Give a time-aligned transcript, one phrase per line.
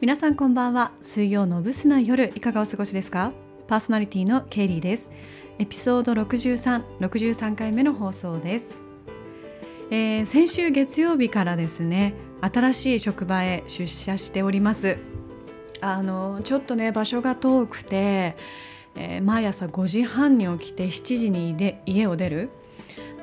[0.00, 0.92] 皆さんこんばんは。
[1.02, 3.32] 水曜のブスな夜いかがお過ごしですか？
[3.68, 5.10] パーソナリティのケイリーです。
[5.58, 8.64] エピソード63、63回目の放送です、
[9.90, 14.96] えー、先週月曜日からですね新しい職場へ出社しております。
[15.82, 18.36] あのちょっとね場所が遠くて、
[18.96, 22.48] えー、毎朝5時半に起きて7時にで家を出る。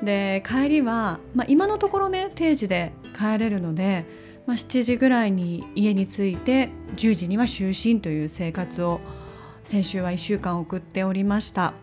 [0.00, 4.04] で帰りは、まあ、今のところね定時で帰れるので、
[4.48, 8.98] まあ、7時ぐらいに家に着いて10時には就寝という生活を
[9.62, 11.74] 先週は1週間送っておりました。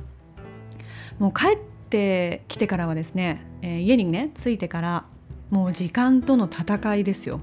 [1.20, 1.58] もう帰っ
[1.92, 5.06] てきてからはですね、えー、家にね着いてから
[5.52, 7.40] もう時間との戦いですよ。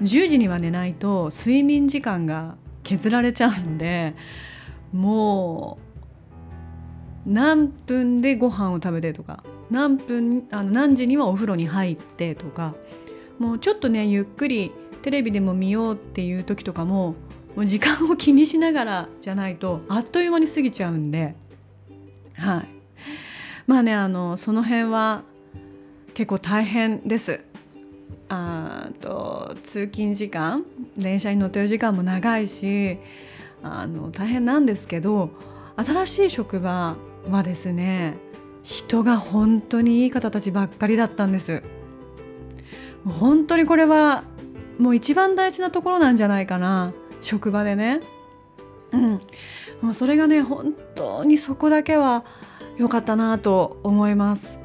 [0.00, 4.14] 10時には寝ないと睡眠時間が削られちゃうので
[4.94, 5.76] も
[7.26, 12.74] う何分でご飯を食べてとか何分あの何時にはお風呂に入ってとか
[13.38, 14.72] もうちょっとねゆっくり
[15.02, 17.14] テレビでも見ようっていう時とかも
[17.54, 21.34] もう時間を気にしながら じゃないとあっという間に過ぎちゃうんで。
[22.34, 22.68] はい。
[23.66, 25.22] まあねあのその辺は
[26.14, 27.40] 結構大変です。
[28.28, 30.64] あと通勤時間
[30.96, 32.98] 電車に乗ってる時間も長いし
[33.62, 35.30] あの大変なんですけど
[35.76, 36.96] 新しい職場
[37.30, 38.14] はですね
[38.64, 41.62] 人が本当にいい方たちばっかりだったんです
[43.06, 44.24] 本当にこれは
[44.78, 46.92] もう一番大事なところなんじゃないかな。
[47.20, 48.00] 職場でね。
[48.92, 49.20] うん。
[49.80, 52.24] もうそれがね本当にそこだけは
[52.76, 54.60] 良かったなと思います。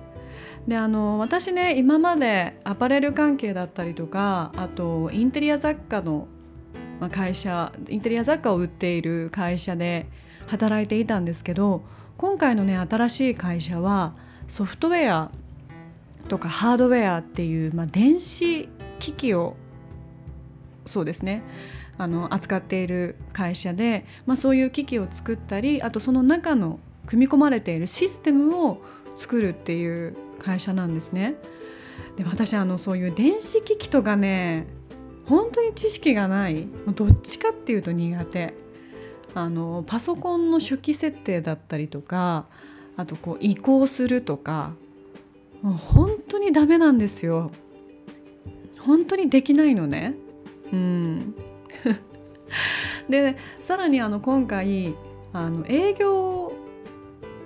[0.67, 6.27] であの私ね今までアパレル関係だったりとかあとインテリア雑貨の
[7.11, 10.07] 会社インテリア雑貨を売っている会社で
[10.47, 11.83] 働いていたんですけど
[12.17, 14.13] 今回のね新しい会社は
[14.47, 15.31] ソフトウェア
[16.31, 19.57] とかハードウェアっていう、まあ、電子機器を
[20.85, 21.43] そうですね
[21.97, 28.81] あの扱っている会社で、まあ、そういう機器を作ったりあとその中の組み込まれているシステムを
[29.13, 31.35] 作るっていう会社なんですね。
[32.15, 34.67] で私あのそういう電子機器とかね
[35.25, 36.65] 本当に知識がない
[36.95, 38.53] どっちかっていうと苦手
[39.33, 42.45] あのパソコンの初期設定だったりとか
[42.95, 44.71] あとこう移行するとか
[45.61, 47.51] もう本当にダメなんですよ。
[48.79, 50.15] 本当にできないのね。
[50.71, 51.35] うん。
[53.09, 54.95] でさらにあの今回
[55.33, 56.53] あの営業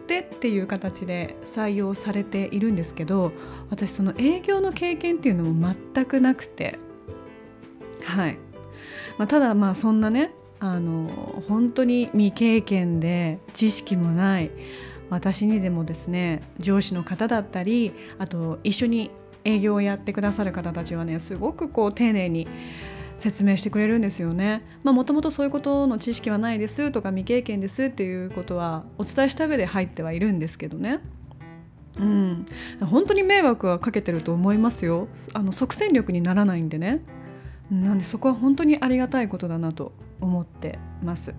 [0.08, 3.32] でっていう形で採用されているんですけど
[3.70, 6.80] 私その営業の経験っていうのも全くなくて。
[8.04, 8.38] はい、
[9.18, 11.10] まあ、ただまあそんなねあの
[11.48, 14.52] 本当に未経験で知識もない
[15.16, 19.12] 私にでもですね上司の方だったりあと一緒に
[19.46, 22.48] 営業をやってくださる方たちはねすごくこう丁寧に
[23.20, 24.62] 説明してくれるんですよね。
[24.84, 31.00] もともとそういうことの知識はないですとか未経験ですっていうことはお伝えした上で入ってはいるんですけどね。
[31.98, 32.46] うん、
[32.82, 37.00] 本当に迷惑はかけてると思いますよあの即戦力にならないんでね
[37.72, 41.34] なんでそこは本当にありがたいことだなと思ってます。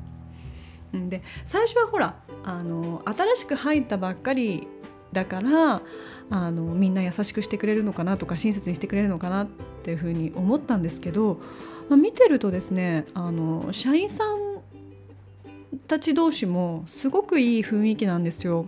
[1.08, 4.66] で最初はほらあの新しく入ったばっかり
[5.12, 5.82] だから
[6.30, 9.48] あのみんな優しくしてくれるのかなとか親切にしてくれるのかなっ
[9.82, 11.40] ていうふうに思ったんですけど、
[11.88, 14.60] まあ、見てるとですねあの社員さん
[15.86, 18.66] たち同士もすごくいい雰囲気なんですよ。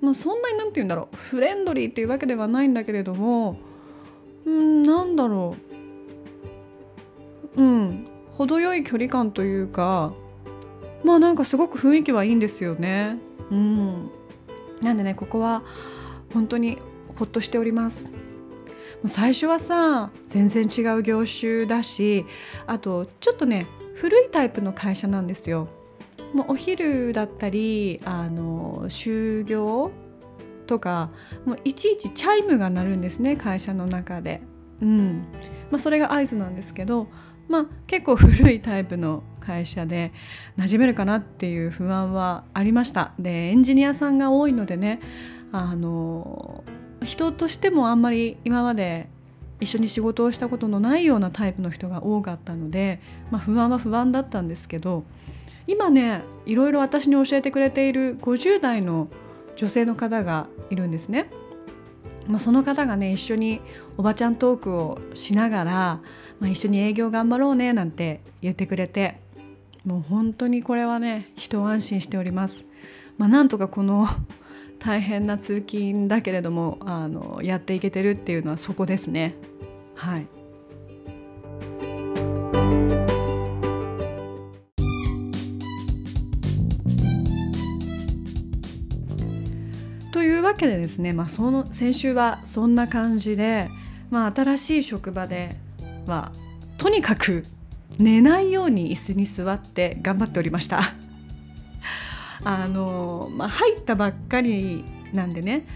[0.00, 3.58] まあ、そんなに何て言うんだろうフレンドリーっていうわけではないんだけれども
[4.46, 5.56] うんなんだろ
[7.56, 10.14] ううん程よい距離感というか
[11.04, 13.18] まあなんかすごく雰囲気はいいんですよね。
[13.50, 14.10] うん、
[14.80, 15.62] なんでねここは
[16.32, 16.78] 本当に
[17.16, 18.10] ほっとしております。
[19.06, 22.26] 最初はさ全然違う業種だし
[22.66, 25.68] あとちょっとね古いタイプの会社なんですよ。
[26.34, 29.90] もうお昼だったりあの就業
[30.66, 31.10] とか
[31.44, 34.42] もういちいちチャイムが鳴るんですね会社の中で。
[34.82, 35.26] うん
[35.70, 37.08] まあ、それが合図なんですけど
[37.50, 40.12] まあ、結構古いタイプの会社で
[40.56, 45.00] 馴染めるかなっていう不安はありましたでエンジニアさんが多いのでね
[45.50, 46.62] あの
[47.02, 49.08] 人としてもあんまり今まで
[49.58, 53.00] 一緒に仕事をしたことのないようなタイプの人が多かったので、
[53.32, 55.02] まあ、不安は不安だったんですけど
[55.66, 59.08] 今ねいろいろ私に教えてくれている50代の
[59.56, 61.28] 女性の方がいるんですね。
[62.30, 63.60] まあ、その方がね一緒に
[63.96, 66.00] おばちゃんトークをしながら、
[66.38, 69.16] まあ、一緒に営業頑張ろうねなんて言ってくれて
[69.84, 72.64] もう本当にこれはね一安心しております。
[73.18, 74.08] まあ、なんとかこの
[74.78, 79.34] 大変な通勤だけれどもあのやっていけてるっていうのはそこですね。
[79.94, 80.39] はい
[90.50, 93.70] わけでですね、まあ、その先週はそんな感じで、
[94.10, 95.56] まあ、新しい職場で
[96.06, 96.32] は
[96.76, 97.44] とにかく
[97.98, 100.94] 寝ないように椅子に座って頑張っておりました。
[102.42, 105.66] あの、まあ、入ったばっかりなんでね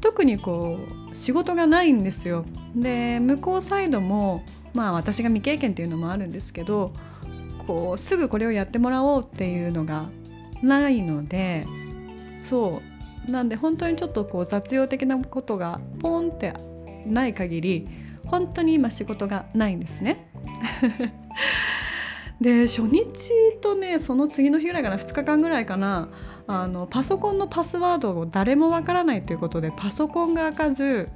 [0.00, 0.78] 特にこ
[1.12, 2.44] う仕事がないんですよ。
[2.74, 6.92] で向こうサイドもまあ私が未経験っていうのもあるんですけど
[7.66, 10.06] こうすぐこれをやってもらおうっていうのが
[10.62, 11.66] ないので
[12.44, 12.91] そう
[13.28, 16.54] なんで本当にちょっとこう雑用的なことがポンって
[17.06, 17.88] ない限り
[18.26, 20.28] 本当に今仕事がないんですね。
[22.40, 23.04] で初日
[23.60, 26.08] とねその次の日ぐらいかな2日間ぐらいかな
[26.48, 31.08] あのパソコンのパスワードを誰もわからないということでパソコンが開かず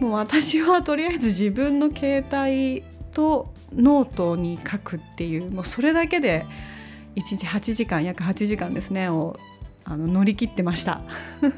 [0.00, 6.44] もう私はとりあえず自分の携帯とノートに書くっていうもうそれだけで
[7.16, 9.38] 1日8時間約8時間ですねを
[9.90, 11.00] あの乗り切ってました。
[11.40, 11.48] せ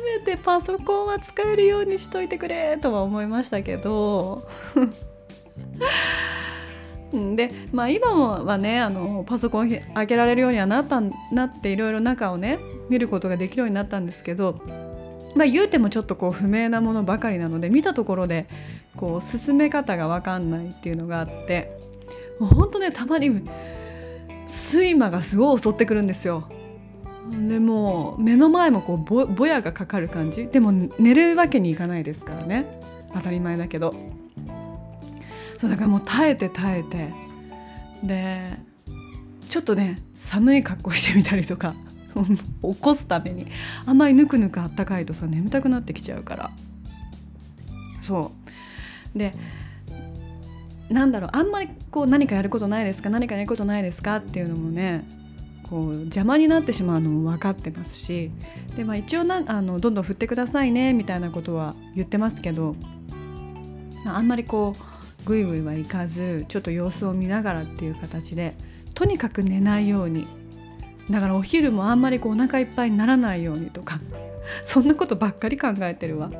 [0.00, 4.46] めてパソコンは使えるようにしといてくれとは思いましたけど。
[7.12, 11.00] でまあ今はねあのパソコン開けられるようにはなった
[11.32, 14.60] なっていろいろ中をね見ることができるようになったんですけど
[15.34, 18.46] まあ言うてもちょっとこう不明なものばかりなので見たところで
[18.96, 21.76] こう進め方が分かんないっていうのがあって
[22.38, 23.42] もうほんとねたまに
[24.50, 26.48] 睡魔がすごい襲ってくるんですよ。
[27.48, 30.48] でも目の前もこうぼぼやがかかる感じ。
[30.48, 32.80] でも寝るわけにいかないですからね。
[33.14, 33.94] 当たり前だけど。
[35.60, 37.12] そうだからもう耐えて耐えて。
[38.02, 38.58] で
[39.48, 41.74] ちょっとね寒い格好してみたりとか
[42.62, 43.46] 起こすために
[43.84, 46.50] あんまりぬくぬくあったかいとさ眠たくなってきちゃうから。
[48.00, 48.32] そ
[49.14, 49.18] う。
[49.18, 49.34] で
[50.90, 55.04] なんだろうあんまりこう何かやることないですか何かやることないですかっていうのもね
[55.68, 58.32] こう邪魔になってしまうのも分かってますし
[58.76, 62.74] で、まあ、一応なあのどんどん振ってくださいねみたいなことは言ってますけど
[64.04, 68.56] あんまりこうぐいぐいはいかずちょっと様子を見ながらっていう形で
[68.94, 70.26] とにかく寝ないように
[71.08, 74.00] だからお昼もあんまりこうお腹いっぱいにならないようにとか
[74.64, 76.30] そんなことばっかり考えてるわ。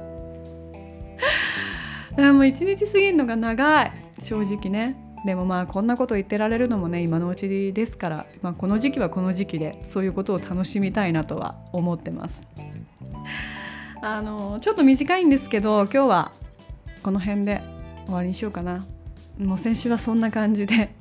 [2.11, 4.97] だからもう一日過ぎるのが長い正直ね。
[5.25, 12.47] でもまあこんなこと言ってられるのもね今のうちですから、まあ、この時期はこの時期でそういうことを楽しみたいなとは思ってます。
[14.03, 16.33] あのちょっと短いんですけど今日は
[17.03, 17.61] この辺で
[18.07, 18.87] 終わりにしようかな。
[19.39, 20.95] もう先週はそんな感じで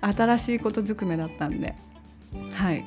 [0.00, 1.74] 新しいことずくめだったんで。
[2.54, 2.84] はい、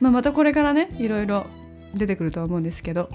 [0.00, 1.46] まあ、またこれからねいろいろ
[1.94, 3.08] 出てくるとは思うんですけど、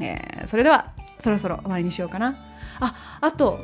[0.00, 2.36] えー、それではそろそろ終わりにしようかな。
[2.80, 3.58] ああと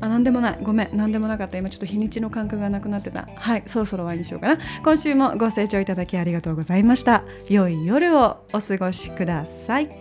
[0.00, 0.58] あ、なんでもない。
[0.62, 0.88] ごめん。
[0.92, 1.58] 何でもなかった。
[1.58, 3.28] 今ちょっと日にちの感覚がなくなってた。
[3.34, 3.62] はい。
[3.66, 4.58] そろそろ終わりにしようかな。
[4.82, 7.24] 今週もご清聴いただきありがとうございました。
[7.48, 9.99] 良い夜をお過ごしください。